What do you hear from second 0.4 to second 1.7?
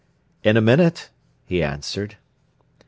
"In a minute," he